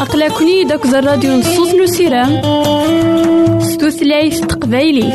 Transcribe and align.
أقلكني 0.00 0.64
داك 0.64 0.84
الراديو 0.84 1.36
نصوص 1.36 1.74
نسيرام 1.74 2.40
ستوثلايف 3.60 4.40
تقبايلي. 4.40 5.12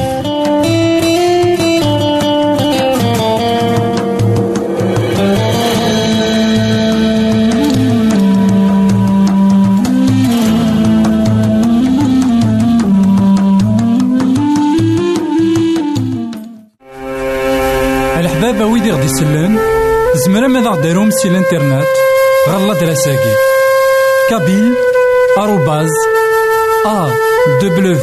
الحبابة 18.20 18.66
زمرا 20.36 20.48
ماذا 20.48 20.70
غديرهم 20.70 21.12
سي 21.12 21.28
الانترنت 21.28 21.88
غالا 22.50 22.74
دراساكي 22.74 23.34
كابيل 24.30 24.74
آروباز 25.38 25.90
أ 26.86 27.10
دبليو 27.62 27.96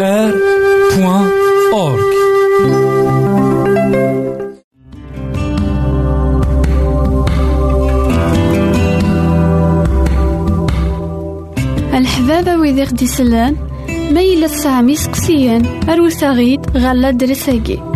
آر 0.00 0.34
بوان 0.96 1.30
أورك 1.72 2.16
الحبابة 11.94 12.56
ويدي 12.56 12.84
غدي 12.84 13.06
ما 13.88 14.20
يلا 14.20 14.46
تسعة 14.46 14.94
سقسيان 14.94 15.66
أروساغيد 15.88 16.76
غالا 16.76 17.10
دراساكي 17.10 17.95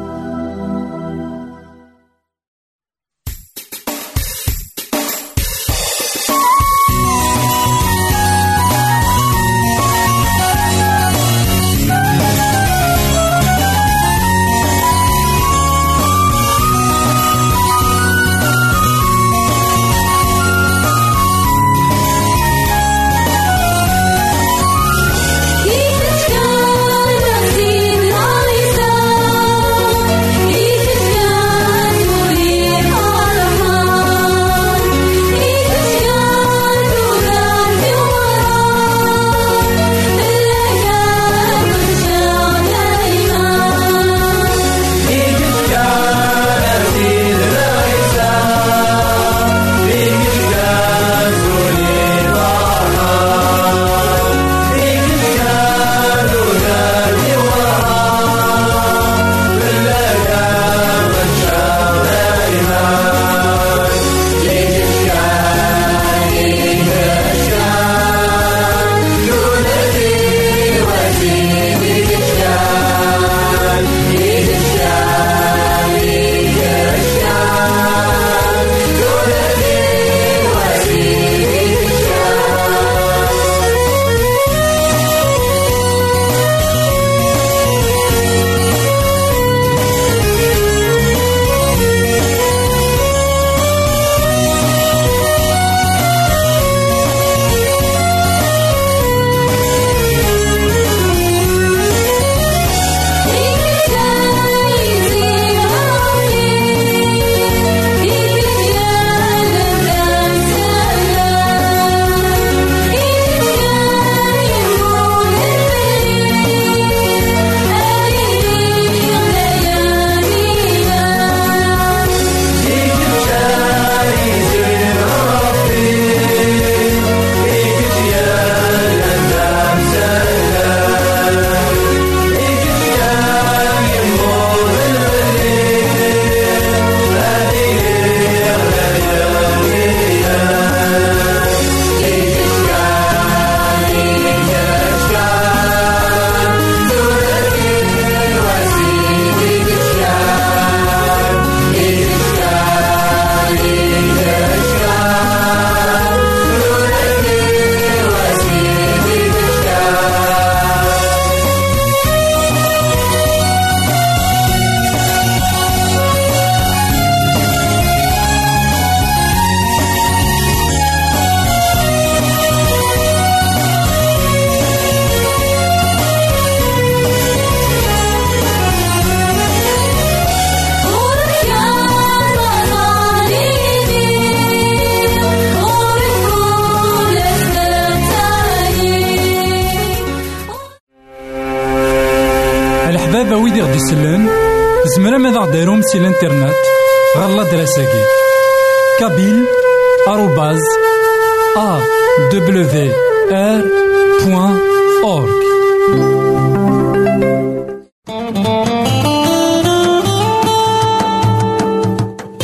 أورك 205.03 205.41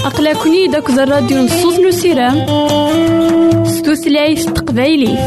أقلكني 0.05 0.67
داك 0.67 0.89
الراديو 0.89 1.37
نصوص 1.37 1.79
نسيرام 1.79 2.45
ستوثلايف 3.65 4.45
تقبايلي 4.45 5.17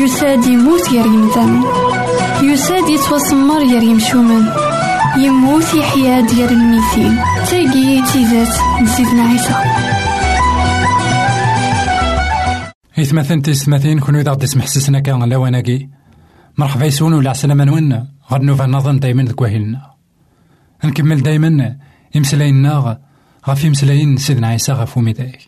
يساد 0.00 0.46
يموت 0.46 0.88
غير 0.90 1.06
يمثالا 1.06 1.60
يساد 2.42 2.88
يتوسمر 2.88 3.58
غير 3.58 3.82
يمشومان 3.82 4.52
يموت 5.18 5.74
يحيا 5.74 6.20
ديال 6.20 6.52
الميتين 6.52 7.16
تاقي 7.50 8.02
تيزات 8.12 8.54
نسيتنا 8.82 9.22
عيسى 9.22 9.54
إثمثن 12.98 13.42
تيستمثين 13.42 14.00
كونو 14.00 14.20
إذا 14.20 14.32
غدي 14.32 14.46
تسمح 14.46 14.66
سسنا 14.66 15.00
كان 15.00 15.28
لواناكي 15.28 15.88
مرحبا 16.58 16.84
يسون 16.84 17.12
ولا 17.12 17.30
عسلامة 17.30 17.64
نونا 17.64 18.08
غاد 18.32 18.42
نوفا 18.42 18.66
نظن 18.66 18.98
دايما 18.98 19.24
دكواهيلنا 19.24 19.90
نكمل 20.84 21.22
دايما 21.22 21.76
يمسلاينا 22.14 22.98
غف 23.48 23.64
يمسلاين 23.64 24.16
سيدنا 24.16 24.46
عيسى 24.46 24.72
غف 24.72 24.96
وميداك 24.98 25.38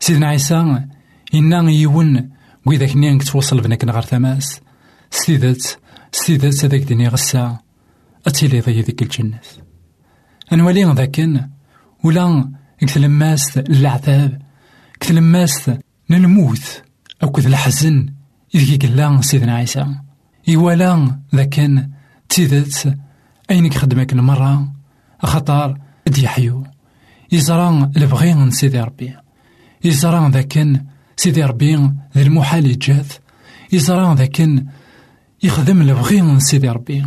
سيدنا 0.00 0.28
عيسى 0.28 0.84
إنا 1.34 1.70
يون 1.70 2.37
وإذا 2.68 2.86
كني 2.86 3.18
توصل 3.18 3.60
بنك 3.60 3.84
نغار 3.84 4.02
ثماس 4.02 4.60
ستيدت 5.10 5.78
ستيدت 6.12 6.64
هذاك 6.64 6.80
ديني 6.80 7.08
غسا 7.08 7.58
أتيلي 8.26 8.60
ضي 8.60 8.80
ذيك 8.80 9.02
الجنة 9.02 9.40
أنوالي 10.52 10.84
ذاكن 10.84 11.48
ولا 12.04 12.50
كتلماس 12.78 13.58
العذاب 13.58 14.42
كتلماس 15.00 15.70
نلموت 16.10 16.82
أو 17.22 17.30
كذ 17.30 17.46
الحزن 17.46 18.12
إذ 18.54 18.78
قلا 18.78 19.20
سيدنا 19.20 19.54
عيسى 19.54 19.86
إيوالا 20.48 21.18
ذاكن 21.34 21.88
تيدت 22.28 22.98
أينك 23.50 23.74
خدمك 23.74 24.12
المرة 24.12 24.72
خطر 25.22 25.78
دي 26.06 26.28
حيو 26.28 26.66
يزرى 27.32 27.90
البغي 27.96 28.50
سيدي 28.50 28.80
ربي 28.80 29.16
يزرى 29.84 30.30
ذاكن 30.30 30.84
سيدي 31.18 31.44
ربي 31.44 31.76
ذي 32.16 32.22
المحال 32.22 32.66
يجاث 32.66 33.18
يزرى 33.72 34.14
ذاكن 34.14 34.66
يخدم 35.42 35.80
البغي 35.80 36.22
من 36.22 36.40
سيدي 36.40 36.68
ربي 36.68 37.06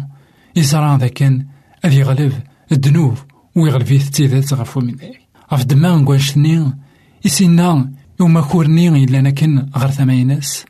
يزرى 0.56 0.98
ذاكن 1.02 1.46
أذي 1.86 1.98
يغلب 1.98 2.34
الذنوب 2.72 3.18
ويغلب 3.56 3.86
تيدات 3.86 4.54
غفو 4.54 4.80
من 4.80 4.96
ذلك 4.96 5.22
غف 5.54 5.64
دما 5.64 5.96
نقوانشتني 5.96 6.74
يسينا 7.26 7.92
يوم 8.20 8.40
كورني 8.40 9.04
إلا 9.04 9.22
نكن 9.22 9.66
غير 9.76 9.92
ثماينس 9.92 10.66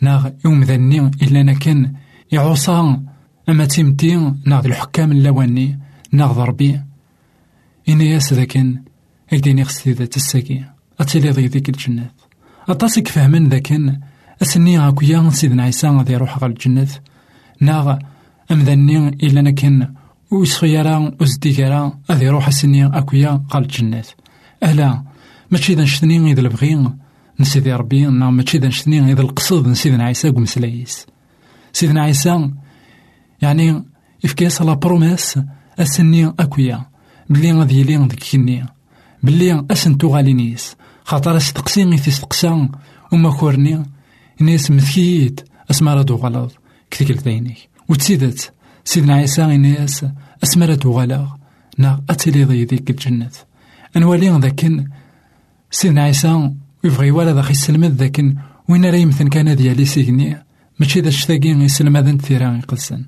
ناغ 0.00 0.30
يوم 0.44 0.62
ذني 0.62 1.10
إلا 1.22 1.42
نكن 1.42 1.92
يعوصا 2.32 3.02
أما 3.48 3.64
تيمتي 3.64 4.32
ناغ 4.46 4.66
الحكام 4.66 5.12
اللواني 5.12 5.78
ناغ 6.12 6.32
ضربي 6.32 6.80
إنا 7.88 8.04
ياس 8.04 8.32
ذاكن 8.32 8.82
أيديني 9.32 9.64
خستي 9.64 9.92
ذات 9.92 10.16
الساقي 10.16 10.64
أتلي 11.00 11.30
ضي 11.30 11.46
ذيك 11.46 11.68
الجنة 11.68 12.10
أطاسك 12.70 13.08
فهمن 13.08 13.48
ذاكن 13.48 14.00
أسني 14.42 14.78
غاكويا 14.78 15.30
سيدنا 15.30 15.62
عيسى 15.62 15.88
غادي 15.88 16.12
يروح 16.12 16.38
غا 16.38 16.46
الجنة. 16.46 16.88
ناغ 17.60 17.96
أمذني 18.50 19.08
إلا 19.08 19.42
نكن 19.42 19.88
ويصفيرا 20.30 21.12
وزديكارا 21.20 21.98
غادي 22.10 22.24
يروح 22.24 22.48
أسني 22.48 22.86
أكويا 22.86 23.42
غا 23.54 23.58
الجنة. 23.58 24.04
أهلا 24.62 25.02
ماشي 25.50 25.74
ذا 25.74 25.82
نشتني 25.82 26.32
إذا 26.32 26.40
البغي 26.40 26.90
نسيدي 27.40 27.72
ربي 27.72 28.06
نا 28.06 28.30
ماشي 28.30 28.58
ذا 28.58 28.68
نشتني 28.68 29.12
إذا 29.12 29.22
القصد 29.22 29.68
نسيدنا 29.68 30.04
عيسى 30.04 30.30
قمسلايس 30.30 31.06
سيدنا 31.72 32.02
عيسى 32.02 32.50
يعني 33.42 33.84
إفكاس 34.24 34.62
لا 34.62 34.74
بروميس 34.74 35.38
أسني 35.78 36.26
أكويا 36.26 36.86
بلي 37.30 37.52
غادي 37.52 37.80
يلي 37.80 38.06
ديك 38.06 38.24
كني 38.32 38.66
بلي 39.22 39.64
أسن 39.70 39.98
تغالينيس 39.98 40.76
خاطر 41.10 41.36
استقسي 41.36 41.84
غي 41.84 41.96
تستقسا 41.96 42.68
وما 43.12 43.30
كورني 43.30 43.82
ناس 44.40 44.70
مثكيت 44.70 45.40
أسمارة 45.70 46.14
غلط 46.14 46.52
كثيك 46.90 47.10
الثيني 47.10 47.56
وتسيدت 47.88 48.52
سيدنا 48.84 49.14
عيسى 49.14 49.56
ناس 49.56 50.06
أسمارة 50.44 50.80
غلط 50.86 51.28
نا 51.78 52.02
أتلي 52.10 52.44
ضي 52.44 52.64
ذيك 52.64 52.90
الجنة. 52.90 53.30
أنوالي 53.96 54.28
ذاكن 54.28 54.88
سيدنا 55.70 56.02
عيسى 56.02 56.50
يبغي 56.84 57.10
ولا 57.10 57.32
ذا 57.32 57.50
يسلمد 57.50 57.92
ذاكن 57.96 58.36
وين 58.68 58.84
راه 58.84 58.96
يمثل 58.96 59.28
كان 59.28 59.56
ديالي 59.56 59.84
سيغني 59.84 60.44
ماشي 60.80 61.00
ذا 61.00 61.08
الشتاقي 61.08 61.48
يسلم 61.48 61.96
هذا 61.96 62.16
ثيران 62.16 62.58
يقلسن 62.58 63.04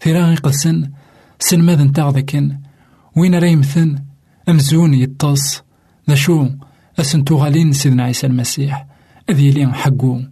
ثيران 0.00 0.32
يقلسن 0.32 0.90
سلماد 1.38 1.80
نتاع 1.80 2.10
ذاكن 2.10 2.58
وين 3.16 3.34
راه 3.34 3.48
يمثل 3.48 3.98
أمزون 4.48 4.94
يطص 4.94 5.62
ذا 6.08 6.14
شو 6.14 6.48
أسنتو 6.98 7.36
غالين 7.36 7.72
سيدنا 7.72 8.04
عيسى 8.04 8.26
المسيح 8.26 8.86
أذي 9.30 9.50
لين 9.50 9.74
حقو. 9.74 10.22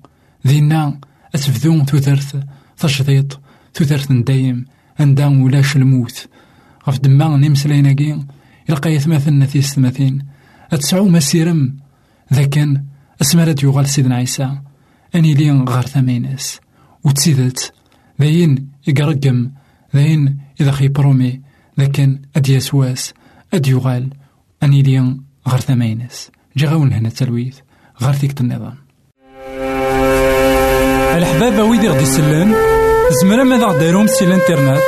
ذينا 0.47 1.01
أتفذون 1.35 1.87
تثرث 1.87 2.37
تشضيط 2.79 3.41
تثرث 3.75 4.11
ندايم 4.11 4.65
أندام 5.01 5.43
ولاش 5.43 5.77
الموت. 5.77 6.29
غف 6.89 6.99
دما 6.99 7.37
نمسلايناكي 7.37 8.25
يلقى 8.69 8.95
يثمثلنا 8.95 9.47
في 9.47 9.63
ستماثين. 9.63 10.27
أتسعو 10.73 11.09
مسيرم 11.09 11.77
ذاكن 12.33 12.85
أسمرت 13.23 13.63
يغال 13.63 13.89
سيدنا 13.89 14.17
عيسى. 14.17 14.59
أني 15.15 15.35
لين 15.35 15.69
غار 15.69 15.87
ثمينس 15.87 16.61
وتسيدت 17.05 17.73
ذاين 18.21 18.69
يقرقم 18.87 19.51
ذاين 19.95 20.39
إذا 20.61 20.71
خي 20.71 20.89
برومي 20.89 21.41
لكن 21.79 22.23
أدي 22.37 22.55
يسواس 22.55 23.15
أدي 23.55 23.71
يغال 23.71 24.11
أني 24.63 24.83
لين 24.83 25.23
غار 25.49 25.61
ثمينس 25.61 26.31
جا 26.57 26.69
غاون 26.69 26.93
هنا 26.93 27.09
التلويث 27.09 27.57
غار 28.03 28.15
ثيكت 28.15 28.41
النظام 28.41 28.75
الحبابة 31.17 31.65
ويدي 31.65 31.89
غدي 31.89 32.03
يسلم 32.03 32.55
زمرا 33.23 33.45
ماذا 33.45 33.67
غديرهم 33.67 34.07
سي 34.07 34.25
الانترنت 34.25 34.83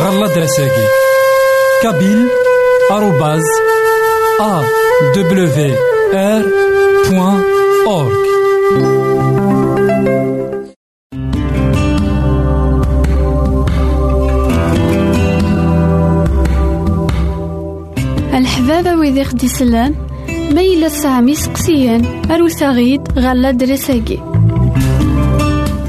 غالا 0.00 0.34
دراساكي. 0.34 0.86
كابيل 1.82 2.28
آروباز 2.90 3.42
أ 4.40 4.62
دبليو 5.16 5.76
آر 6.14 6.42
بوان 7.08 7.42
أورك 7.86 8.30
الحبابة 18.34 18.94
ويدي 18.94 19.24
خدي 19.24 19.48
سلان 19.48 19.94
ما 20.50 20.60
إلا 20.60 20.88
سامي 20.88 21.34
سقسيان 21.34 22.22
أروساغيد 22.30 23.00
غالا 23.18 23.50
دراساكي 23.50 24.18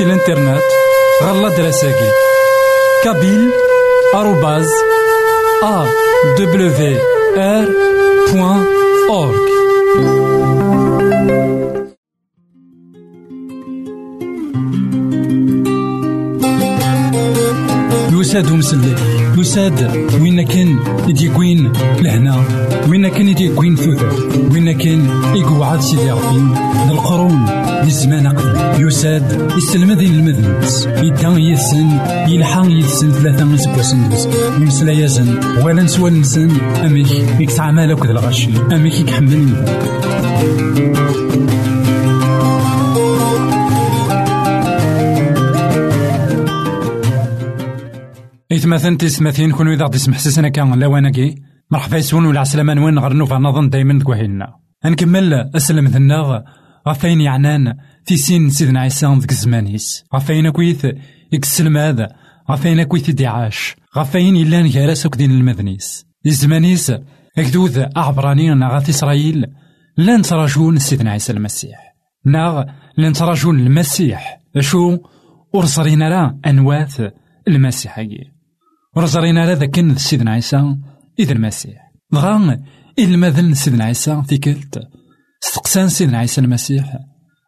ماذا 0.00 0.02
غديرهم 0.02 0.02
سي 0.02 0.04
الانترنت 0.04 0.62
غالا 1.22 1.48
دراساكي 1.56 2.10
كابيل 3.04 3.50
آروباز 4.14 4.68
أ 5.62 5.86
دبليو 6.38 6.98
آر 7.36 7.68
بوان 8.32 8.66
أورك 9.10 9.44
يساد 18.20 18.50
ومسلك 18.50 19.13
يساد 19.38 19.90
وين 20.20 20.42
كان 20.42 20.78
يدي 21.08 21.28
كوين 21.28 21.72
لهنا؟ 22.00 22.44
وين 22.88 23.08
كان 23.08 23.28
يدي 23.28 23.48
كوين 23.48 23.76
ثوثر 23.76 24.12
وين 24.52 24.72
كان 24.72 25.08
يقعد 25.34 25.80
سيدي 25.80 26.10
ربي 26.10 26.58
القرون 26.90 27.46
للزمان 27.84 28.26
قبل. 28.28 28.86
يساد 28.86 29.52
يسلم 29.56 29.92
ذي 29.92 30.06
المذنبس 30.06 30.86
يدان 30.86 31.38
يسن 31.38 31.88
يلحق 32.28 32.66
يسن 32.68 33.10
ثلاثة 33.12 33.56
سبوسن 33.56 33.98
يمسلا 34.60 34.92
يزن 34.92 35.40
ولا 35.62 35.82
نسوى 35.82 36.10
نسن 36.10 36.50
أميك 36.86 37.12
يكسع 37.40 37.70
مالك 37.70 38.06
ذا 38.06 38.12
الغشي 38.12 38.50
أميك 38.72 39.00
يكحمل 39.00 39.64
إثماثن 48.74 48.98
تيسماثين 48.98 49.52
كونو 49.52 49.72
إذا 49.72 49.84
غدي 49.84 49.98
سمح 49.98 50.18
سسنا 50.18 50.48
كان 50.48 50.80
لواناكي 50.80 51.34
مرحبا 51.70 51.96
يسون 51.96 52.26
ولا 52.26 52.40
عسلامة 52.40 52.74
نوين 52.74 52.98
غير 52.98 53.12
نوفا 53.12 53.38
نظن 53.38 53.70
دايما 53.70 53.98
دكوهيلنا. 53.98 54.54
نكمل 54.84 55.34
أسلم 55.56 55.86
ذناغ 55.86 56.40
غفاين 56.88 57.20
يعنان. 57.20 57.74
في 58.04 58.16
سين 58.16 58.50
سيدنا 58.50 58.80
عيسى 58.80 59.06
ذك 59.06 59.30
الزمانيس 59.30 60.04
غفاين 60.14 60.50
كويث. 60.50 60.86
يكسلم 61.32 61.76
هذا 61.76 62.08
غفاين 62.50 62.82
كويث 62.82 63.10
ديعاش 63.10 63.76
غفاين 63.96 64.36
يلان 64.36 64.70
كارس 64.70 65.06
دين 65.06 65.30
المذنيس 65.30 66.06
الزمانيس 66.26 66.92
أكدوذ 67.38 67.84
أعبراني 67.96 68.54
ناغ 68.54 68.76
إسرائيل. 68.78 69.46
لن 69.98 70.22
تراجون 70.22 70.78
سيدنا 70.78 71.10
عيسى 71.10 71.32
المسيح. 71.32 71.94
ناغ. 72.26 72.64
لن 72.98 73.12
تراجون 73.12 73.60
المسيح. 73.60 74.40
شو 74.60 74.98
ورصرينا 75.52 76.08
راه 76.08 76.38
أنواث 76.46 77.02
المسيح 77.48 77.98
ورزرينا 78.96 79.46
لا 79.46 79.54
ذاك 79.54 79.98
سيدنا 79.98 80.30
عيسى 80.30 80.76
إذا 81.18 81.32
المسيح. 81.32 81.92
دغا 82.12 82.62
المذل 82.98 83.56
سيدنا 83.56 83.84
عيسى 83.84 84.22
تيكلت 84.28 84.82
استقسان 85.44 85.88
سيدنا 85.88 86.18
عيسى 86.18 86.40
المسيح. 86.40 86.98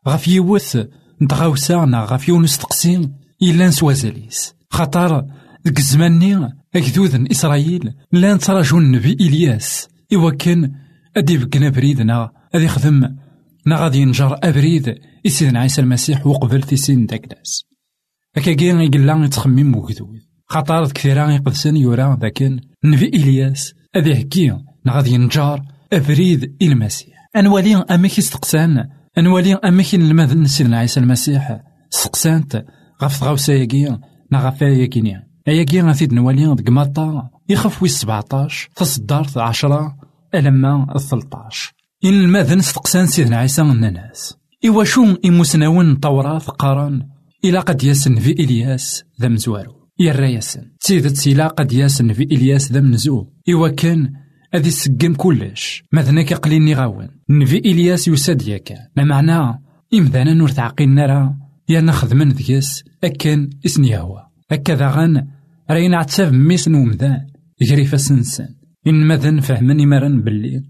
غاف 0.08 0.28
يوث 0.28 0.78
نتغاوسا 1.22 1.84
نا 1.84 2.04
غاف 2.04 2.28
يون 2.28 2.46
إلا 3.42 3.68
نسوازاليس. 3.68 4.54
خاطر 4.70 5.24
ديك 5.64 5.78
الزمان 5.78 6.52
أكدود 6.76 7.30
إسرائيل. 7.30 7.92
لا 8.12 8.34
نتراجو 8.34 8.78
النبي 8.78 9.12
إلياس. 9.12 9.88
إوا 10.14 10.30
كان 10.30 10.72
أدي 11.16 11.38
بكنا 11.38 11.68
بريدنا 11.68 12.32
أدي 12.54 12.68
خدم 12.68 13.16
نا 13.66 13.76
غادي 13.76 13.98
ينجر 13.98 14.38
أبريد. 14.42 14.94
سيدنا 15.26 15.60
عيسى 15.60 15.80
المسيح 15.80 16.26
وقبل 16.26 16.62
في 16.62 16.76
سين 16.76 17.06
داكلاس 17.06 17.64
هكا 18.36 18.52
كي 18.52 18.66
يقلا 18.66 19.24
يتخمم 19.24 19.76
وكدود 19.76 20.20
خاطر 20.48 20.88
كثيرا 20.88 21.30
يقدسن 21.30 21.76
يورا 21.76 22.18
ذاكن 22.20 22.60
نبي 22.84 23.06
إلياس 23.06 23.74
أذي 23.96 24.20
هكي 24.22 24.56
نغادي 24.86 25.10
ينجار 25.10 25.62
أبريد 25.92 26.56
المسيح. 26.62 27.16
أنوالي 27.36 27.76
أميك 27.76 28.18
استقسان 28.18 28.88
أنوالي 29.18 29.54
أميك 29.54 29.94
المذن 29.94 30.46
سيدنا 30.46 30.78
عيسى 30.78 31.00
المسيح. 31.00 31.60
سقسانت 31.90 32.64
غف 33.02 33.24
غاوسا 33.24 33.52
ياكي 33.52 33.98
نغفا 34.32 34.64
ياكيني 34.64 35.26
أياكي 35.48 35.80
غاثيد 35.80 36.12
نوالي 36.14 36.54
ديك 36.54 36.68
ماطا 36.68 37.30
يخف 37.48 37.82
ويس 37.82 37.98
سبعطاش 37.98 38.68
تصدرت 38.76 39.38
عشرة 39.38 39.96
ألما 40.34 40.86
الثلطاش 40.96 41.74
إن 42.04 42.14
المذن 42.14 42.58
استقسان 42.58 43.06
سيدنا 43.06 43.36
عيسى 43.36 43.62
الناس 43.62 44.36
إوا 44.66 44.84
شو 44.84 45.16
إموسناون 45.24 45.96
طورات 45.96 46.42
قارن 46.42 47.08
إلا 47.44 47.60
قد 47.60 47.84
ياسن 47.84 48.14
في 48.14 48.30
إلياس 48.32 49.04
ذا 49.20 49.28
مزوارو 49.28 49.85
يرى 49.98 50.32
ياسن 50.32 50.62
تيدت 50.80 51.16
سيلا 51.16 51.46
قد 51.48 51.72
ياسن 51.72 52.12
في 52.12 52.22
إلياس 52.22 52.72
ذا 52.72 52.80
منزو 52.80 53.26
إوا 53.48 53.68
كان 53.68 54.12
أذي 54.54 54.70
سقم 54.70 55.14
كلش. 55.14 55.84
ماذا 55.92 56.36
قليني 56.36 56.74
غاون 56.74 57.08
نفي 57.30 57.58
إلياس 57.58 58.08
يساد 58.08 58.48
ياكا 58.48 58.76
ما 58.96 59.04
معناه 59.04 59.58
إمذانا 59.94 60.34
نور 60.34 60.48
تعقيلنا 60.48 61.06
راه 61.06 61.36
يا 61.68 61.80
نخدمن 61.80 62.28
ذيس 62.28 62.84
أكن 63.04 63.50
إسني 63.66 63.98
هو 63.98 64.26
هكذا 64.50 64.90
غان 64.90 65.26
راينا 65.70 65.96
عتساب 65.96 66.32
ميس 66.32 66.68
نومذان 66.68 67.26
يجري 67.60 67.86
سنسن 67.86 68.48
إن 68.86 69.06
ماذا 69.06 69.40
فهمني 69.40 69.86
مرن 69.86 70.22
باللي 70.22 70.62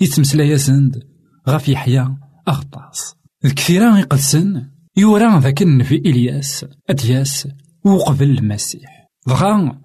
يتمسلا 0.00 0.44
ياسند 0.44 1.02
غاف 1.48 1.68
يحيى 1.68 2.16
أغطاس. 2.48 3.14
الكثيران 3.44 3.98
يقدسن. 3.98 4.62
يورا 4.96 5.40
ذاك 5.40 5.58
في 5.82 5.94
إلياس. 5.94 6.66
أدياس. 6.90 7.48
وقبل 7.84 8.38
المسيح. 8.38 9.08
دغا 9.26 9.78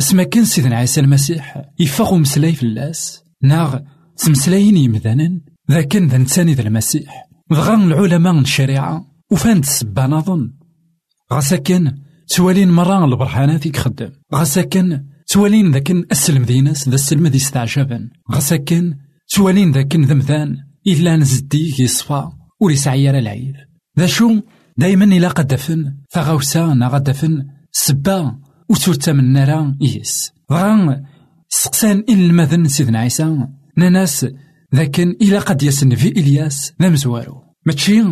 اسما 0.00 0.22
كان 0.22 0.44
سيدنا 0.44 0.76
عيسى 0.76 1.00
المسيح. 1.00 1.62
يفاق 1.78 2.14
مسلاي 2.14 2.52
في 2.52 2.62
اللاس. 2.62 3.22
ناغ 3.42 3.78
سمسلاين 4.16 4.76
يمذانا 4.76 5.40
ذا 5.70 5.82
كان 5.82 6.08
ذا 6.08 6.18
نساني 6.18 6.54
ذا 6.54 6.62
المسيح. 6.62 7.24
دغا 7.50 7.74
العلماء 7.74 8.38
الشريعة. 8.38 9.04
وفان 9.32 9.58
السبا 9.58 10.06
نظن. 10.06 10.52
غاسا 11.32 11.56
كان 11.56 11.98
توالين 12.28 12.70
مرة 12.70 13.04
البرهانات 13.04 13.66
يخدم 13.66 14.10
غاسا 14.34 14.62
كان 14.62 15.06
توالين 15.26 15.72
ذاك 15.72 15.90
أسلم 16.12 16.42
ذيناس 16.42 16.88
ذا 16.88 16.94
السلم 16.94 17.26
ذي 17.26 17.36
استعجابا 17.36 18.08
غاسا 18.32 18.56
كان 18.56 18.98
توالين 19.34 19.72
ذاك 19.72 19.96
ذا 19.96 20.14
مثان 20.14 20.56
إلا 20.86 21.16
نزدي 21.16 21.74
يصفى. 21.78 22.28
وليسعي 22.60 23.10
العيب 23.10 23.54
ذا 23.98 24.06
شو؟ 24.06 24.40
دايما 24.76 25.04
إلا 25.04 25.28
قد 25.28 25.46
دفن 25.46 25.94
فغاوسا 26.08 26.74
نا 26.74 26.88
غا 26.88 26.98
دفن 26.98 27.46
سبا 27.72 28.38
وتورتا 28.68 29.12
من 29.12 29.32
نارا 29.32 29.76
إيس. 29.82 30.32
غان 30.52 31.04
سقسان 31.48 32.04
إن 32.08 32.20
المذن 32.20 32.68
سيدنا 32.68 32.98
عيسى 32.98 33.48
ناناس 33.76 34.26
لكن 34.72 35.16
إلا 35.22 35.38
قد 35.38 35.62
يسن 35.62 35.94
في 35.94 36.08
إلياس 36.08 36.72
ذا 36.82 36.88
مزوارو. 36.88 37.42
ماشي 37.66 38.02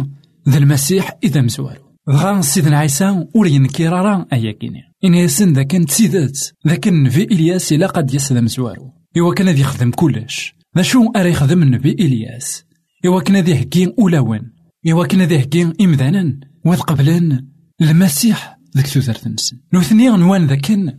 ذا 0.49 0.59
المسيح 0.59 1.19
إذا 1.25 1.41
مزوارو. 1.41 1.83
غان 2.11 2.43
سيدنا 2.43 2.79
عيسى 2.79 3.27
ورين 3.35 3.67
كيرارا 3.67 4.27
أياكيني 4.33 4.83
إن 5.05 5.15
يسن 5.15 5.53
ذا 5.53 5.63
كان 5.63 5.87
تسيدات 5.87 6.39
لكن 6.65 7.09
في 7.09 7.23
إلياس 7.23 7.73
إلا 7.73 7.87
قد 7.87 8.15
يس 8.15 8.33
ذا 8.33 8.41
مزوارو. 8.41 8.93
إوا 9.19 9.35
كان 9.35 9.49
ذي 9.49 9.61
يخدم 9.61 9.91
كلش 9.91 10.55
ذا 10.77 10.83
شو 10.83 11.13
أري 11.17 11.31
يخدم 11.31 11.63
النبي 11.63 11.93
إلياس. 11.93 12.65
إوا 13.07 13.21
كان 13.21 13.37
ذي 13.37 13.63
هكين 13.63 13.95
أولاون 13.99 14.53
إوا 14.91 15.07
كان 15.07 15.23
ذي 15.23 15.43
هكين 15.43 15.73
إمذانا 15.81 16.41
وذ 16.65 16.81
قبلان 16.81 17.47
المسيح 17.81 18.59
ذاك 18.77 18.87
ثوثرت 18.87 19.29
نسن 19.29 19.57
نوثني 19.73 20.09
عنوان 20.09 20.47
ذاكن 20.47 20.93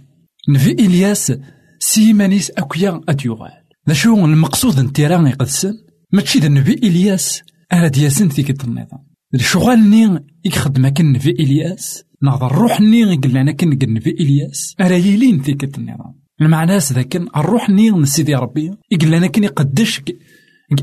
نفي 0.50 0.72
إلياس 0.72 1.34
سيمانيس 1.80 2.52
أكويا 2.52 3.02
أديوغال. 3.10 3.52
ذا 3.88 3.94
شو 3.94 4.26
المقصود 4.26 4.80
انتيران 4.80 5.28
يقدسن 5.28 5.74
ماشي 6.12 6.40
ذا 6.40 6.48
نبي 6.48 6.74
إلياس 6.74 7.42
أرا 7.74 7.88
دياسن 7.88 8.30
ثيك 8.30 8.64
النظام 8.64 9.06
الشغال 9.34 9.90
ني 9.90 10.20
يخدم 10.46 10.88
كن 10.88 11.20
في 11.20 11.30
إلياس؟ 11.30 12.04
نهضر 12.22 12.48
الروح 12.48 12.82
ني 12.82 13.00
يقول 13.00 13.34
لنا 13.34 13.52
كن 13.52 14.00
في 14.00 14.10
إلياس؟ 14.10 14.76
أرا 14.82 14.96
يلين 14.96 15.42
ثيك 15.42 15.78
النظام 15.78 16.14
المعنى 16.42 16.78
ذاك 16.78 17.16
الروح 17.16 17.70
ني 17.70 17.92
من 17.92 18.06
سيدي 18.06 18.36
ربي 18.36 18.72
يقول 18.92 19.12
لنا 19.12 19.28
كن 19.28 19.44
يقدش 19.44 20.02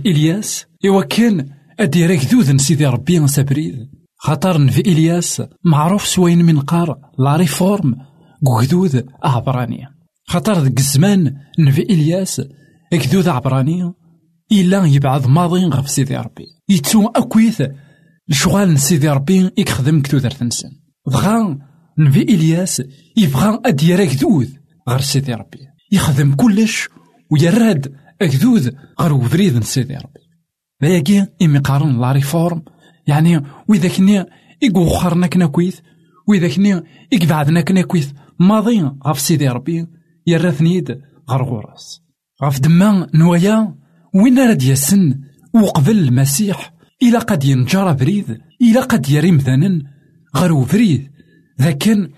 إلياس 0.07 0.67
إوا 0.87 1.03
كان 1.03 1.49
أديرك 1.81 2.25
ذوذ 2.25 2.57
سيدي 2.57 2.87
ربي 2.87 3.29
سابريد 3.29 3.91
خاطر 4.17 4.69
في 4.71 4.81
إلياس 4.81 5.43
معروف 5.65 6.07
سوين 6.07 6.45
من 6.45 6.61
قار 6.61 6.99
لا 7.19 7.37
ريفورم 7.37 7.97
قدود 8.47 9.07
عبرانية 9.25 9.87
خاطر 10.27 10.53
ذك 10.53 10.79
الزمان 10.79 11.37
نفي 11.59 11.83
إلياس 11.83 12.43
قدود 12.93 13.29
عبرانية 13.29 13.95
إلا 14.53 14.85
يبعض 14.85 15.27
ماضي 15.27 15.65
غف 15.65 15.91
سيدي 15.91 16.17
ربي. 16.17 16.47
يتسو 16.69 17.07
أكويث 17.07 17.63
الشغال 18.31 18.79
سيدي 18.79 19.09
ربي 19.09 19.51
يخدم 19.59 20.03
كتودر 20.03 20.31
تنسن 20.31 20.71
بغا 21.07 21.59
نفي 21.99 22.23
إلياس 22.23 22.83
يبغى 23.17 23.61
أدير 23.65 24.03
أكدود 24.03 24.51
غير 24.89 25.01
سيدي 25.01 25.35
ربي. 25.35 25.59
يخدم 25.93 26.35
كلش 26.35 26.89
ويراد 27.31 27.95
أكدود 28.23 28.75
غير 29.01 29.13
وفريد 29.13 29.65
سيدي 29.65 29.95
ربي. 29.95 30.20
ذاكي 30.85 31.27
إمي 31.43 31.59
قارن 31.59 32.01
لا 32.01 32.13
ريفورم 32.13 32.63
يعني 33.07 33.43
وإذا 33.69 33.89
كني 33.89 34.25
إيقوخرنا 34.63 35.27
كنا 35.27 35.47
كويث 35.47 35.79
وإذا 36.29 36.49
كني 36.49 36.83
إقبعدنا 37.13 37.61
كنا 37.61 37.83
كويث 37.83 38.11
ماضي 38.41 38.83
غف 39.07 39.21
سيدي 39.21 39.49
ربي 39.49 39.87
يراثنيد 40.27 41.01
غر 41.31 41.43
غرس 41.45 42.03
غف 42.45 42.61
دما 42.61 43.07
نوايا 43.15 43.75
وين 44.15 44.39
راد 44.39 44.63
يسن 44.63 45.21
وقبل 45.55 45.99
المسيح 45.99 46.75
إلا 47.03 47.19
قد 47.19 47.45
ينجر 47.45 47.93
بريد 47.93 48.41
إلا 48.63 48.81
قد 48.81 49.11
يري 49.11 49.33
مثلا 49.33 49.83
غير 50.37 50.53
وفريد 50.53 51.11
ذاكن 51.61 52.11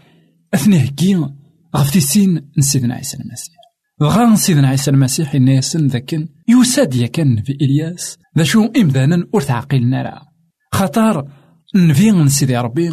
أثني 0.55 0.85
هكي 0.85 1.27
غفتي 1.77 2.01
سين 2.01 2.51
نسيدنا 2.59 2.95
عيسى 2.95 3.17
المسيح 3.17 3.62
غا 4.03 4.35
سيدنا 4.35 4.69
عيسى 4.69 4.91
المسيح 4.91 5.35
يسن 5.35 5.87
ذاكن 5.87 6.29
يساد 6.49 6.95
يا 6.95 7.07
كان 7.07 7.43
في 7.43 7.53
إلياس 7.53 8.19
ذا 8.39 8.45
شو 8.45 8.65
إمدانا 8.77 9.27
ور 9.33 9.41
تعقيلنا 9.41 10.03
راه 10.03 10.23
خاطر 10.73 11.29
نفي 11.75 12.11
نسيدي 12.11 12.57
ربي 12.57 12.91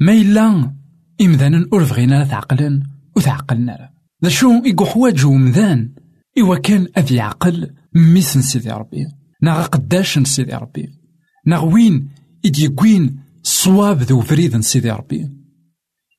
ما 0.00 0.12
إلا 0.12 0.74
إمدانا 1.20 1.66
ور 1.72 1.84
بغينا 1.84 2.24
تعقلن 2.24 2.82
وتعقلنا 3.16 3.76
راه 3.76 3.92
ذا 4.24 4.28
شو 4.28 4.64
إيقو 4.64 4.84
حواج 4.84 5.24
ومذان 5.24 5.94
إوا 6.38 6.56
كان 6.56 6.86
أذ 6.98 7.12
يعقل 7.12 7.70
ميس 7.94 8.36
نسيدي 8.36 8.70
ربي. 8.70 9.06
ناغ 9.42 9.66
قداش 9.66 10.18
نسيدي 10.18 10.54
ربي. 10.54 10.88
ناغ 11.46 11.64
وين 11.64 12.08
إديكوين 12.44 13.20
صواب 13.42 14.02
ذو 14.02 14.20
فريد 14.20 14.56
نسيدي 14.56 14.90
ربي. 14.90 15.30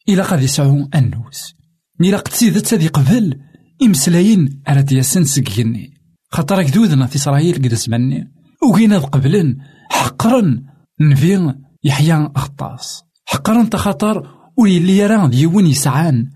إلا 0.09 0.23
قد 0.23 0.41
يسعو 0.41 0.89
النوس 0.95 1.55
إلا 2.01 2.17
قد 2.17 2.33
سيدت 2.33 2.73
هذي 2.73 2.87
قبل 2.87 3.39
إمسلاين 3.83 4.61
أراد 4.67 4.91
ياسن 4.91 5.23
سكيني 5.23 5.93
خاطر 6.31 6.63
كدودنا 6.63 7.05
في 7.05 7.15
إسرائيل 7.15 7.55
قد 7.55 7.73
زمني 7.73 8.31
وكينا 8.69 8.97
قبلن 8.97 9.57
حقرن. 9.89 10.63
نفي 11.01 11.53
يحيى 11.83 12.29
أخطاس 12.35 13.03
حقرن 13.25 13.69
تخاطر 13.69 14.27
ولي 14.57 14.77
اللي 14.77 14.97
يرى 14.97 15.27
ديون 15.27 15.65
يسعان. 15.65 16.31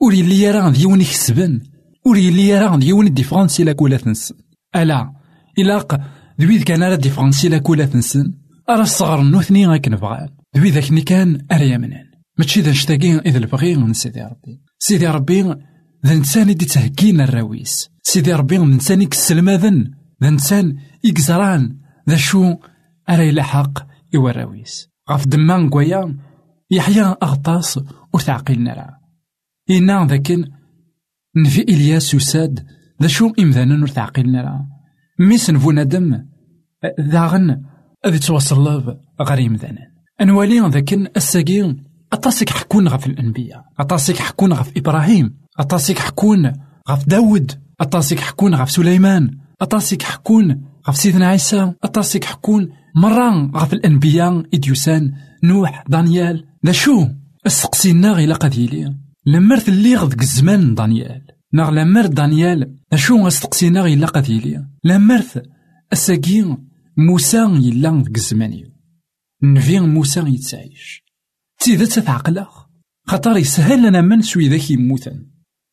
ولي 0.00 0.20
اللي 0.20 0.40
يرى 0.40 0.70
ديون 0.70 1.00
يكسبن 1.00 1.60
ولي 2.06 2.28
اللي 2.28 2.48
يرى 2.48 2.76
ديون 2.78 3.14
ديفرانسي 3.14 3.64
لا 3.64 3.72
كولا 3.72 3.96
تنسن. 3.96 4.34
ألا 4.76 5.12
إلا 5.58 5.86
ذويذ 6.40 6.62
كان 6.62 6.82
راه 6.82 6.96
ديفرانسي 6.96 7.48
لا 7.48 7.58
كولا 7.58 7.84
تنسن. 7.84 8.34
أرى 8.70 8.82
الصغر 8.82 9.22
نوثني 9.22 9.66
غاك 9.66 9.88
نبغى 9.88 10.28
ذوي 10.56 10.70
ذاك 10.70 10.84
كان 10.84 11.46
منان 11.52 12.04
ماشي 12.38 12.60
ذا 12.60 12.70
نشتاقي 12.70 13.18
إذا 13.18 13.38
البغي 13.38 13.76
من 13.76 13.92
سيدي 13.92 14.22
ربي. 14.22 14.62
سيدي 14.78 15.06
ربي 15.06 15.54
ذا 16.06 16.12
إنسان 16.12 16.48
يدي 16.48 16.64
تهكينا 16.64 17.24
الراويس. 17.24 17.90
سيدي 18.02 18.32
ربي 18.32 18.56
ذا 18.56 18.64
إنسان 18.64 19.02
يكسل 19.02 19.42
ماذن؟ 19.42 19.90
ذا 20.22 20.28
إنسان 20.28 20.76
يكزران. 21.04 21.78
ذا 22.08 22.16
شو؟ 22.16 22.56
أرى 23.10 23.28
يلحق 23.28 23.86
إوا 24.14 24.30
الراويس. 24.30 24.88
غاف 25.10 25.26
دمان 25.26 25.70
قويا 25.70 26.16
يحيى 26.70 27.02
أغطاس 27.02 27.80
وتعقيلنا 28.14 28.74
راه 28.74 28.98
إنا 29.70 30.06
ذاكن 30.06 30.50
نفي 31.36 31.62
إلياس 31.62 32.14
يساد. 32.14 32.66
ذا 33.02 33.08
شو؟ 33.08 33.32
إمذانا 33.38 33.82
ور 33.82 33.88
تعقيلنا 33.88 34.42
راه 34.42 34.66
ميس 35.18 35.50
نفو 35.50 35.72
ندم 35.72 36.24
ذاغن 37.00 37.62
أذي 38.06 38.18
توصل 38.18 38.96
غير 39.20 39.46
إمذانا 39.46 39.80
أنوالي 40.20 40.60
ذاكن 40.60 41.08
الساقين 41.16 41.83
أطاسك 42.14 42.50
حكون 42.50 42.88
غف 42.88 43.06
الأنبياء 43.06 43.64
أطاسك 43.78 44.16
حكون 44.16 44.52
غف 44.52 44.72
إبراهيم 44.76 45.36
أطاسك 45.58 45.98
حكون 45.98 46.52
غف 46.90 47.08
داود 47.08 47.52
أطاسك 47.80 48.20
حكون 48.20 48.54
غف 48.54 48.70
سليمان 48.70 49.38
أطاسك 49.60 50.02
حكون 50.02 50.64
غف 50.88 50.96
سيدنا 50.96 51.28
عيسى 51.28 51.72
أطاسك 51.84 52.24
حكون 52.24 52.68
مرة 52.96 53.50
غف 53.54 53.72
الأنبياء 53.72 54.44
إديوسان 54.54 55.12
نوح 55.42 55.84
دانيال. 55.88 56.46
ذا 56.66 56.72
شو 56.72 57.08
السقسينا 57.46 58.12
غيلا 58.12 58.34
قديلي. 58.34 58.94
لمرت 59.26 59.68
اللي 59.68 59.96
غدك 59.96 60.22
الزمان 60.22 60.74
دانيال. 60.74 61.22
ناغ 61.52 61.70
لمرت 61.70 62.10
دانيال 62.10 62.76
شو 62.94 63.28
استقسينا 63.28 63.80
غيلا 63.80 64.06
قديلي. 64.06 64.66
لمرت 64.84 65.42
الساقين 65.92 66.58
موسى 66.96 67.38
يلا 67.38 67.90
غدك 67.90 68.16
الزمان 68.16 68.62
نفي 69.42 69.80
موسى 69.80 70.20
يتعيش 70.20 71.03
تيدا 71.58 71.84
تعقلها 71.84 72.68
خاطر 73.06 73.36
يسهل 73.36 73.88
لنا 73.88 74.00
من 74.00 74.22
سوي 74.22 74.48
ذاك 74.48 74.70
يموتن. 74.70 75.26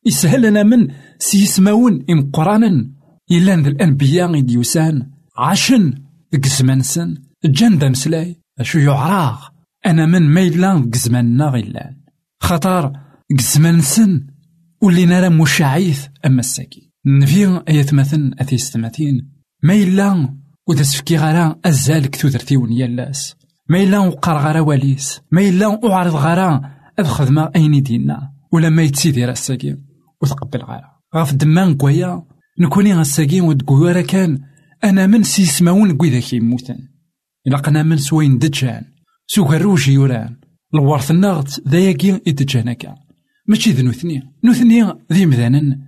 يسهل 0.06 0.42
لنا 0.42 0.62
من 0.62 0.88
سيسماون 1.18 2.04
إمقرانا 2.10 2.90
إلا 3.30 3.56
ذا 3.56 3.68
الأنبياء 3.68 4.40
ديوسان 4.40 5.10
عاشن 5.38 5.94
ذك 6.34 6.46
سن 6.82 7.14
جان 7.44 7.90
مسلاي. 7.90 8.40
شو 8.62 8.78
يعراغ. 8.78 9.40
أنا 9.86 10.06
من 10.06 10.22
إلا 10.42 10.82
ذك 10.82 10.96
زماننا 10.96 11.48
غيلان. 11.48 11.96
خاطر 12.40 12.92
ذك 13.32 13.40
سن 13.80 14.26
ولينا 14.82 15.20
راه 15.20 15.28
مشاعيث 15.28 16.06
أما 16.26 16.40
الساكي. 16.40 16.92
نفي 17.06 17.62
مثلا 17.92 18.34
أثيستماتين 18.38 19.32
ما 19.62 19.74
إلا 19.74 20.36
وذا 20.68 20.82
سفكي 20.82 21.16
غارا 21.16 21.58
أزالك 21.64 22.16
تودرتيون 22.16 22.72
يالاس 22.72 23.34
ما 23.72 23.82
إلا 23.82 23.98
وقار 23.98 24.36
غارا 24.36 24.60
واليس 24.60 25.20
ما 25.30 25.40
إلا 25.48 25.92
أعرض 25.92 26.14
غارا 26.14 26.70
أذ 27.00 27.04
خدمة 27.04 27.50
أين 27.56 27.82
دينا؟ 27.82 28.32
ولا 28.52 28.68
ما 28.68 28.82
يتسيدي 28.82 29.24
راساكي 29.24 29.76
وتقبل 30.22 30.62
غارا 30.62 30.90
غاف 31.16 31.34
دمان 31.34 31.74
قويا 31.74 32.22
نكوني 32.60 32.94
غاساكي 32.94 33.40
ودقويا 33.40 34.02
كان 34.02 34.38
أنا 34.84 35.06
من 35.06 35.22
سيسماون 35.22 35.96
قوي 35.96 36.10
ذاك 36.10 36.32
يموتن 36.32 36.78
إلا 37.46 37.82
من 37.82 37.96
سوين 37.96 38.38
دجان 38.38 38.84
سوغ 39.26 39.56
الروج 39.56 39.88
يوران. 39.88 40.36
الورث 40.74 41.10
النغط 41.10 41.68
ذاياكي 41.68 42.20
إدجانكا 42.28 42.94
ماشي 43.48 43.70
ذ 43.70 43.82
نوثني. 43.84 44.22
نوثني 44.44 44.94
ذي 45.12 45.26
مذانن 45.26 45.78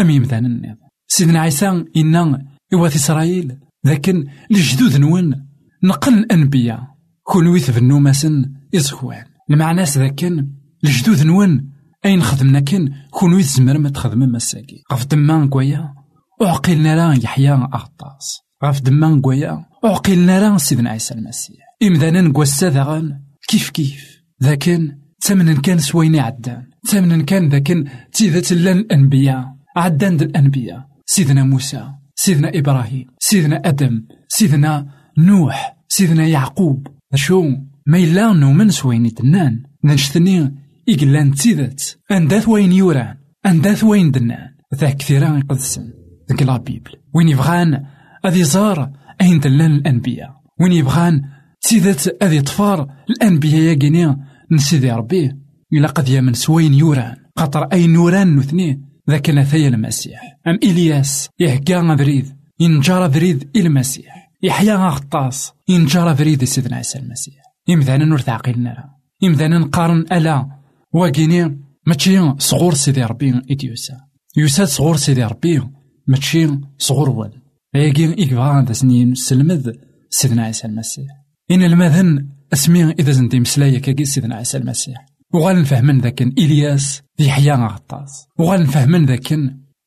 أم 0.00 0.10
يمذانن 0.10 0.76
سيدنا 1.08 1.40
عيسى 1.40 1.84
إنا 1.96 2.46
إوات 2.74 2.94
إسرائيل 2.94 3.56
لكن 3.84 4.26
الجدود 4.50 4.96
نون 4.96 5.46
نقل 5.84 6.14
الأنبياء. 6.14 6.91
كونوي 7.22 7.60
تبنو 7.60 7.98
ماسن 7.98 8.52
إزخوان 8.74 9.24
المعنى 9.50 9.82
ذاكن 9.82 10.48
الجدود 10.84 11.22
نون 11.22 11.72
أين 12.04 12.22
خدمنا 12.22 12.60
كن 12.60 12.92
تزمر 13.40 13.78
ما 13.78 13.88
تخدم 13.88 14.32
مساكي. 14.32 14.82
غف 14.92 15.06
دمان 15.06 15.48
قويا 15.48 15.94
وعقلنا 16.40 16.94
راه 16.94 17.14
يحيى 17.14 17.52
أغطاس. 17.52 18.38
غف 18.64 18.80
دمان 18.80 19.20
قويا 19.20 19.64
وعقلنا 19.84 20.38
راه 20.38 20.56
سيدنا 20.56 20.90
عيسى 20.90 21.14
المسيح. 21.14 21.56
إمدانا 21.82 22.20
نقوسا 22.20 22.70
ذاغن 22.70 23.20
كيف 23.48 23.70
كيف؟ 23.70 24.22
ذاكن 24.42 24.98
ثمنا 25.20 25.60
كان 25.60 25.78
سويني 25.78 26.20
عدان. 26.20 26.66
ثمنا 26.86 27.22
كان 27.22 27.48
ذاكن 27.48 27.84
تيذات 28.12 28.52
لأن 28.52 28.78
الأنبياء 28.78 29.56
عدان 29.76 30.14
الأنبياء 30.14 30.86
سيدنا 31.06 31.44
موسى 31.44 31.90
سيدنا 32.14 32.58
إبراهيم 32.58 33.06
سيدنا 33.18 33.62
أدم 33.64 34.04
سيدنا 34.28 34.86
نوح 35.18 35.76
سيدنا 35.88 36.26
يعقوب. 36.26 36.88
شو 37.14 37.42
ما 37.86 37.98
إلا 37.98 38.32
نومن 38.32 38.70
سوين 38.70 39.14
تنان 39.14 39.62
نشتني 39.84 40.54
إقلان 40.88 41.34
تيدت 41.34 41.98
أنداث 42.10 42.48
وين 42.48 42.72
يوران 42.72 43.16
أنداث 43.46 43.84
وين 43.84 44.10
دنان 44.10 44.48
ذا 44.74 44.90
كثيرا 44.90 45.38
يقدسن 45.38 45.92
ذاك 46.30 46.42
لا 46.42 46.56
بيبل 46.56 46.92
وين 47.14 47.28
يبغان 47.28 47.84
أذي 48.26 48.44
زار 48.44 48.90
أين 49.20 49.40
دلان 49.40 49.72
الأنبياء 49.72 50.30
وين 50.60 50.72
يبغان 50.72 51.22
تيدت 51.60 52.16
أذي 52.22 52.40
طفار 52.40 52.88
الأنبياء 53.10 53.62
يا 53.62 53.74
جينيا 53.74 54.18
نسيدي 54.50 54.92
ربي 54.92 55.36
إلا 55.72 55.88
قد 55.88 56.08
يمن 56.08 56.34
سوين 56.34 56.74
يوران 56.74 57.16
قطر 57.36 57.62
أي 57.64 57.86
نوران 57.86 58.36
نثني 58.36 58.80
ذاك 59.10 59.30
نثي 59.30 59.68
المسيح 59.68 60.20
أم 60.46 60.58
إلياس 60.62 61.28
يهكا 61.38 61.94
بريد 61.94 62.36
ينجر 62.60 63.08
بريد 63.08 63.50
المسيح 63.56 64.21
يحيى 64.42 64.74
غطاس 64.74 65.52
ينجر 65.68 66.14
فريد 66.14 66.44
سيدنا 66.44 66.76
عيسى 66.76 66.98
المسيح. 66.98 67.34
إمذانا 67.70 68.04
نور 68.04 68.18
تعقيلنا 68.18 68.90
إمذانا 69.24 69.58
نقارن 69.58 70.04
ألا. 70.12 70.48
واكيني 70.92 71.60
ماشي 71.86 72.34
صغور 72.38 72.74
سيدي 72.74 73.04
ربي 73.04 73.42
إديوسا 73.50 74.00
يوساد 74.36 74.66
صغور 74.66 74.96
سيدي 74.96 75.24
ربي. 75.24 75.62
ماشي 76.06 76.48
صغور 76.78 77.10
ون 77.10 77.30
لكن 77.74 78.10
إكبا 78.12 78.42
هذا 78.42 78.72
سنين 78.72 79.14
سلمذ 79.14 79.72
سيدنا 80.10 80.42
عيسى 80.42 80.66
المسيح. 80.66 81.06
إن 81.50 81.62
المذن 81.62 82.28
أسمي 82.52 82.90
إذا 82.90 83.12
زنتي 83.12 83.40
مسلايا 83.40 83.78
كاكي 83.78 84.04
سيدنا 84.04 84.36
عيسى 84.36 84.58
المسيح. 84.58 85.06
وغال 85.34 85.60
نفهمن 85.60 86.00
ذاك 86.00 86.22
إلياس 86.22 87.02
يحيى 87.18 87.52
غطاس 87.52 88.26
وغال 88.38 88.62
نفهمن 88.62 89.06
ذاك 89.06 89.38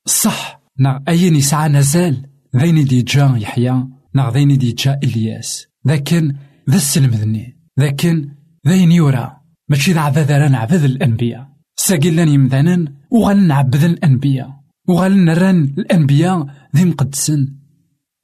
صح. 0.05 0.61
نا 0.79 1.03
أين 1.07 1.35
يسعى 1.35 1.69
نزال. 1.69 2.29
ذيني 2.55 2.83
دي 2.83 3.01
جا 3.01 3.35
يحيى 3.37 3.94
ناغ 4.15 4.43
دي 4.43 4.71
جا 4.71 4.99
إلياس. 5.03 5.67
ذاكن 5.87 6.35
ذا 6.69 6.75
السلمذني 6.75 7.57
ذاكن 7.79 8.29
ذاين 8.67 8.91
يورا 8.91 9.37
ماشي 9.69 9.93
ذا 9.93 9.99
عباد 9.99 10.31
راه 10.31 10.47
نعبد 10.47 10.83
الأنبياء. 10.83 11.49
ساقي 11.75 12.11
لأن 12.11 12.27
يمذانا 12.27 12.93
وغال 13.11 13.47
نعبد 13.47 13.83
الأنبياء. 13.83 14.49
وغال 14.87 15.25
نران 15.25 15.63
الأنبياء 15.63 16.47
ذي 16.75 16.85
مقدسن. 16.85 17.55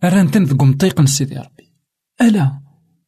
ران 0.03 0.31
تنذ 0.31 0.77
طيق 0.77 1.05
سيدي 1.05 1.37
ربي. 1.37 1.75
ألا 2.21 2.61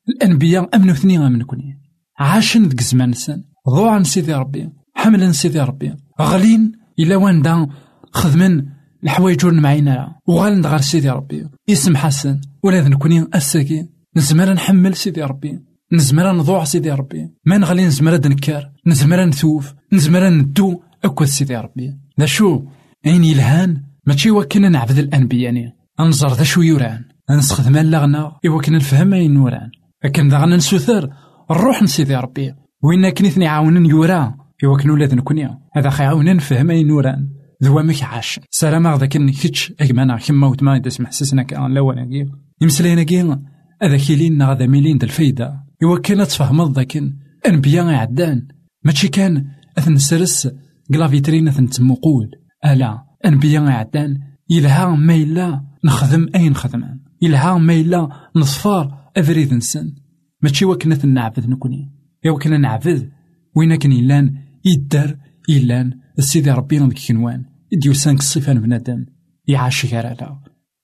الأنبياء 0.09 0.75
أمنو 0.75 0.93
ثنين 0.93 1.21
من 1.31 1.43
كوني. 1.43 1.81
عاشن 2.19 2.63
ذك 2.63 2.81
زمان 2.81 3.13
سن. 3.13 3.43
ضوعا 3.69 4.03
سيدي 4.03 4.33
ربي. 4.33 4.69
حملا 4.95 5.31
سيدي 5.31 5.59
ربي. 5.59 5.95
غلين 6.21 6.71
إلا 6.99 7.15
وان 7.15 7.41
دا 7.41 7.67
خدمن 8.13 8.72
الحوايج 9.03 9.45
ور 9.45 9.53
معينا 9.53 10.15
وغال 10.27 10.57
ندغر 10.57 10.77
سيدي 10.77 11.09
ربي. 11.09 11.47
اسم 11.69 11.97
حسن. 11.97 12.41
ولا 12.63 12.81
ذنكوني 12.81 13.27
الساكي 13.35 13.87
نزمر 14.17 14.53
نحمل 14.53 14.95
سيدي 14.95 15.23
ربي. 15.23 15.59
نزمر 15.93 16.31
نضوع 16.31 16.63
سيدي 16.63 16.91
ربي. 16.91 17.29
ما 17.45 17.57
نغلي 17.57 17.85
نزمر 17.85 18.27
نكار 18.27 18.71
نزمر 18.87 19.25
نثوف. 19.25 19.73
نزمر 19.93 20.29
ندو. 20.29 20.79
أكد 21.03 21.25
سيدي 21.25 21.55
ربي. 21.55 21.97
ذا 22.19 22.25
شو؟ 22.25 22.65
عين 23.05 23.23
يلهان 23.23 23.83
ماشي 24.07 24.31
وكنا 24.31 24.69
نعبد 24.69 24.97
الأنبياء 24.97 25.43
يعني 25.43 25.75
أنظر 25.99 26.33
ذا 26.33 26.43
شو 26.43 26.61
يوران 26.61 27.05
أنستخدم 27.29 27.77
اللغنا 27.77 28.31
إوا 28.45 28.61
كنا 28.61 28.77
نفهم 28.77 29.13
أين 29.13 29.33
نوران. 29.33 29.71
لكن 30.05 30.29
ذا 30.29 30.45
نسوثر. 30.45 31.09
الروح 31.51 31.83
نسيدي 31.83 32.15
ربي. 32.15 32.55
وين 32.83 33.09
كنيثني 33.09 33.47
عاونن 33.47 33.85
يورا. 33.85 34.35
إوا 34.63 34.77
كنا 34.77 34.93
ولاد 34.93 35.13
نكونيا 35.13 35.59
هذا 35.75 35.89
خيعاونن 35.89 36.35
نفهم 36.35 36.71
أين 36.71 36.87
نوران. 36.87 37.29
ذو 37.63 37.81
مك 37.81 38.03
عاش. 38.03 38.39
سلام 38.49 38.95
ذاك 38.95 39.17
كتش 39.17 39.73
أجمانا 39.79 40.17
كما 40.17 40.47
وتما 40.47 40.79
تسمح 40.79 41.11
سسنا 41.11 41.43
كأن 41.43 41.73
لوانا 41.73 42.27
يمسلينا 42.61 43.03
كي 43.03 43.37
هذا 43.81 43.97
كيلين 43.97 44.43
غادا 44.43 44.67
ميلين 44.67 44.97
د 44.97 45.03
الفايدة 45.03 45.63
إوا 45.83 45.99
كان 45.99 46.27
تفهمض 46.27 46.75
ذاك 46.75 47.03
أنبياء 47.47 47.85
عدان. 47.85 48.47
ماشي 48.83 49.07
كان 49.07 49.45
أثن 49.77 49.97
سرس 49.97 50.49
قلا 50.93 51.07
فيترين 51.07 51.47
أثن 51.47 51.69
تمقول 51.69 52.31
ألا 52.65 53.03
أنبياء 53.25 53.63
عدان. 53.63 54.19
يلها 54.49 54.95
ما 54.95 55.15
إلا 55.15 55.63
نخدم 55.85 56.27
أي 56.35 56.49
نخدم 56.49 56.83
يلها 57.21 57.57
ما 57.57 57.73
إلا 57.73 58.09
نصفار 58.35 59.11
أفريد 59.17 59.53
نسن. 59.53 59.95
ماشي 60.41 60.65
وكنا 60.65 61.05
نعبد 61.05 61.49
نكوني. 61.49 61.91
يا 62.25 62.31
وكنا 62.31 62.57
نعبد. 62.57 63.11
وين 63.55 63.75
كان 63.75 63.91
إلان 63.91 64.35
يدار 64.65 65.17
إلان. 65.49 65.99
السيدي 66.19 66.51
ربي 66.51 66.77
ذيك 66.77 66.99
كنوان. 67.07 67.52
يديو 67.73 67.93
سانك 67.93 68.19
الصفان 68.19 68.59
بنادم 68.59 69.05
يعاش 69.47 69.85
غير 69.85 70.17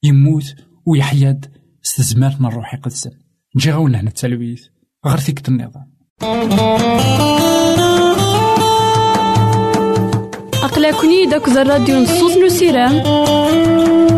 يموت 0.04 0.56
ويحيد 0.86 1.45
استزمارنا 1.86 2.47
الروحي 2.47 2.78
قدسن. 2.78 3.12
نجي 3.56 3.71
غاون 3.71 3.95
هنا 3.95 4.10
التلويث 4.10 4.63
غير 5.06 5.17
ثيكت 5.17 5.49
النظام. 5.49 5.91
أقلكني 10.63 11.25
داك 11.25 11.47
الراديو 11.47 11.99
نصوص 11.99 12.38
نسيرام 12.38 13.04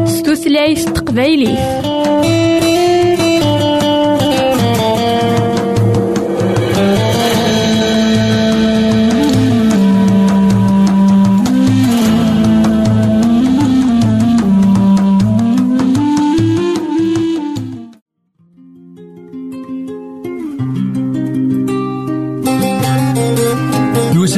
ستوثلايف 0.06 0.86
تقبايلي 0.86 1.58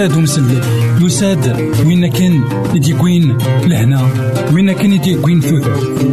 يساد 0.03 0.17
ومسلي 0.17 0.61
يساد 1.01 1.71
وين 1.85 2.07
كان 2.07 2.43
يديكوين 2.75 3.37
لهنا 3.65 4.09
وين 4.53 4.71
كان 4.71 4.93
يديكوين 4.93 5.41
ثوث 5.41 5.67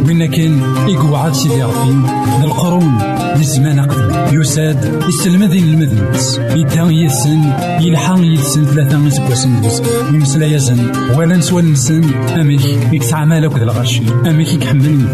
وين 0.07 0.25
كان 0.25 0.61
يقعد 0.87 1.33
سيدي 1.33 1.63
ربي. 1.63 2.07
ذي 3.35 3.41
الزمان 3.41 3.79
أقدم 3.79 4.39
يساد 4.41 5.03
يسلم 5.09 5.43
ذي 5.43 5.59
المذنبس 5.59 6.37
يدا 6.37 6.83
يسن 6.91 7.41
يلحق 7.81 8.19
يسن 8.19 8.65
ثلاثة 8.65 9.09
سكواسن 9.09 9.61
دوز 9.61 9.81
يمسلا 10.13 10.45
يزن 10.45 10.91
ولا 11.15 11.37
نسوى 11.37 11.61
نسن. 11.61 12.03
أميك 12.13 12.61
يكسع 12.93 13.25
مالك 13.25 13.57
ذا 13.57 13.63
الغرشي 13.63 14.01
أميك 14.27 14.53
يكحمل 14.53 15.07